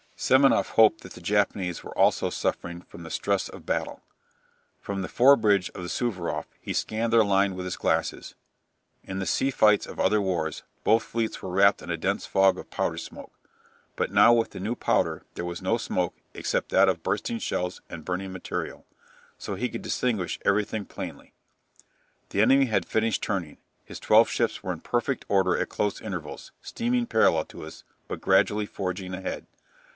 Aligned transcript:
Semenoff 0.17 0.69
hoped 0.71 1.01
that 1.01 1.13
the 1.13 1.21
Japanese 1.21 1.83
were 1.83 1.95
also 1.97 2.29
suffering 2.29 2.81
from 2.81 3.01
the 3.01 3.09
stress 3.09 3.49
of 3.49 3.65
battle. 3.67 4.01
From 4.79 5.01
the 5.01 5.07
fore 5.07 5.35
bridge 5.35 5.69
of 5.71 5.81
the 5.81 5.89
"Suvaroff" 5.89 6.45
he 6.59 6.73
scanned 6.73 7.11
their 7.13 7.23
line 7.23 7.55
with 7.55 7.65
his 7.65 7.75
glasses. 7.77 8.35
In 9.03 9.17
the 9.17 9.25
sea 9.27 9.49
fights 9.51 9.87
of 9.87 9.99
other 9.99 10.21
wars 10.21 10.63
both 10.83 11.03
fleets 11.03 11.41
were 11.41 11.49
wrapped 11.51 11.81
in 11.81 11.89
a 11.89 11.97
dense 11.97 12.25
fog 12.27 12.57
of 12.59 12.69
powder 12.69 12.97
smoke, 12.97 13.31
but 13.95 14.11
now 14.11 14.31
with 14.33 14.51
the 14.51 14.59
new 14.59 14.75
powder 14.75 15.23
there 15.35 15.45
was 15.45 15.59
no 15.61 15.77
smoke 15.77 16.15
except 16.35 16.69
that 16.69 16.89
of 16.89 17.03
bursting 17.03 17.39
shells 17.39 17.81
and 17.89 18.05
burning 18.05 18.31
material. 18.31 18.85
So 19.39 19.53
he 19.53 19.69
could 19.69 19.81
distinguish 19.83 20.39
everything 20.45 20.85
plainly. 20.85 21.33
"The 22.29 22.41
enemy 22.41 22.65
had 22.65 22.85
finished 22.87 23.21
turning. 23.23 23.57
His 23.85 23.99
twelve 23.99 24.29
ships 24.29 24.61
were 24.63 24.73
in 24.73 24.81
perfect 24.81 25.25
order 25.29 25.57
at 25.57 25.69
close 25.69 25.99
intervals, 26.01 26.51
steaming 26.61 27.05
parallel 27.05 27.45
to 27.45 27.65
us, 27.65 27.83
but 28.07 28.21
gradually 28.21 28.65
forging 28.67 29.13
ahead. 29.15 29.45